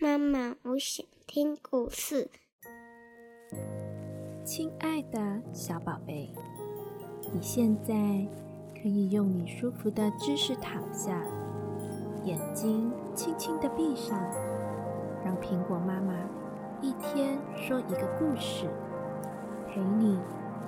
[0.00, 2.28] 妈妈，我想听故事。
[4.44, 6.32] 亲爱的小宝贝，
[7.32, 7.94] 你现在
[8.74, 11.22] 可以用你舒服的姿势躺下，
[12.24, 14.18] 眼睛轻轻的闭上，
[15.24, 16.14] 让苹果妈妈
[16.80, 18.66] 一天说一个故事，
[19.68, 20.18] 陪你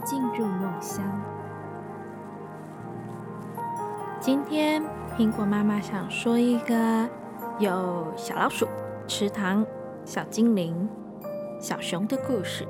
[0.04, 1.04] 进入梦乡。
[4.20, 4.82] 今天
[5.18, 7.08] 苹果妈妈想说一个
[7.58, 8.66] 有小老鼠、
[9.06, 9.66] 池塘、
[10.04, 10.88] 小精灵、
[11.60, 12.66] 小熊的故事。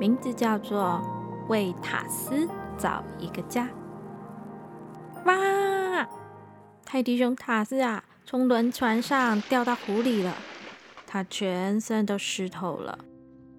[0.00, 1.00] 名字叫做
[1.48, 2.48] 《为塔斯
[2.78, 3.68] 找一个家》。
[5.26, 6.08] 哇！
[6.84, 10.34] 泰迪熊塔斯啊，从轮船上掉到湖里了，
[11.06, 12.98] 它全身都湿透了，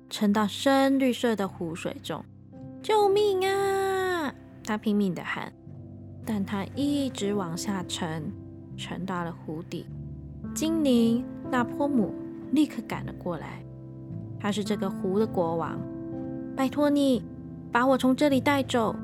[0.10, 2.26] 沉到深绿色的湖水中。
[2.82, 4.34] 救命啊！
[4.66, 5.54] 它拼命的喊，
[6.26, 8.32] 但它一直往下沉，
[8.76, 9.86] 沉到了湖底。
[10.54, 12.14] 精灵纳波姆
[12.52, 13.64] 立刻赶了过来，
[14.40, 15.80] 他是这个湖的国王。
[16.56, 17.24] 拜托你，
[17.72, 18.96] 把我从这里带走。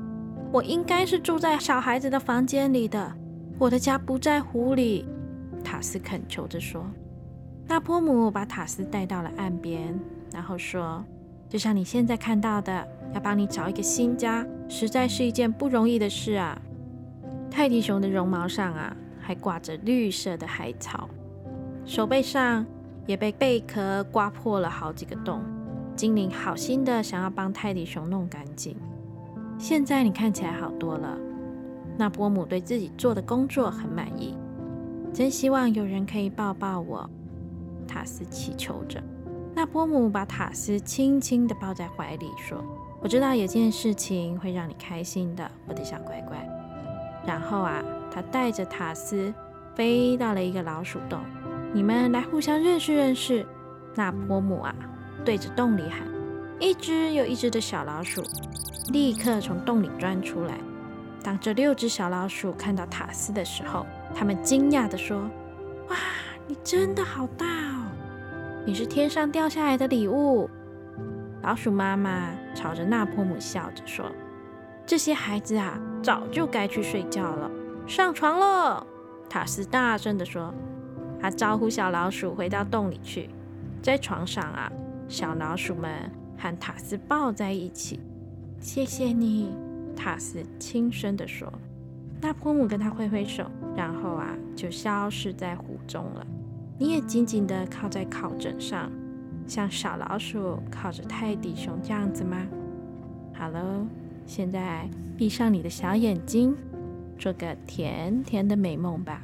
[0.52, 3.12] 我应该是住在小孩子的房间里的，
[3.58, 5.06] 我的家不在湖里。
[5.62, 6.84] 塔斯恳求着说。
[7.68, 9.96] 纳波姆把塔斯带到了岸边，
[10.32, 11.04] 然后说
[11.48, 16.60] ：“就像你现在看到的，要帮你找一个新家，实在是一件不容易的事啊。”
[17.48, 21.08] 泰迪熊的绒毛上啊，还挂着绿色的海草，
[21.84, 22.64] 手背上
[23.06, 25.42] 也被贝壳刮破了好几个洞。
[25.96, 28.74] 精灵好心的想要帮泰迪熊弄干净，
[29.58, 31.18] 现在你看起来好多了。
[31.98, 34.34] 那波姆对自己做的工作很满意，
[35.12, 37.08] 真希望有人可以抱抱我。
[37.86, 39.02] 塔斯祈求着。
[39.54, 42.64] 那波姆把塔斯轻轻的抱在怀里，说
[43.02, 46.38] ：“我知道有件事情会让你开心的，我的小乖乖。”
[47.26, 49.34] 然后啊，他带着塔斯
[49.74, 51.18] 飞到了一个老鼠洞，
[51.72, 53.46] 你们来互相认识认识。
[53.94, 54.74] 那波姆啊。
[55.22, 56.00] 对着洞里喊，
[56.58, 58.22] 一只又一只的小老鼠
[58.90, 60.54] 立刻从洞里钻出来。
[61.22, 65.28] 当这六只小老鼠看到塔斯的时候，他们惊讶地说
[65.90, 65.96] ：“哇，
[66.46, 67.84] 你真的好大哦！
[68.64, 70.48] 你是天上掉下来的礼物。”
[71.44, 74.06] 老鼠妈妈朝着纳波姆笑着说
[74.86, 77.50] ：“这些孩子啊，早就该去睡觉了。
[77.86, 78.86] 上床了。”
[79.28, 80.54] 塔斯大声地说。
[81.20, 83.28] 他招呼小老鼠回到洞里去，
[83.82, 84.70] 在床上啊。
[85.08, 87.98] 小老鼠们和塔斯抱在一起。
[88.60, 89.52] 谢谢你，
[89.96, 91.52] 塔斯轻声地说。
[92.20, 96.26] 那波姆跟他挥挥手，然后啊，就消失在湖中了。
[96.78, 98.90] 你也紧紧地靠在靠枕上，
[99.46, 102.46] 像小老鼠靠着泰迪熊这样子吗？
[103.34, 103.86] 好喽，
[104.26, 106.54] 现在闭上你的小眼睛，
[107.18, 109.22] 做个甜甜的美梦吧。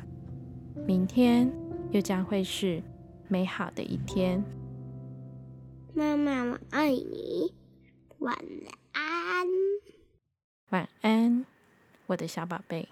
[0.87, 1.49] 明天
[1.91, 2.83] 又将会是
[3.29, 4.43] 美好的一天。
[5.95, 7.55] 妈妈，我爱你。
[8.19, 8.37] 晚
[8.93, 9.47] 安。
[10.71, 11.47] 晚安，
[12.07, 12.89] 我的小宝贝。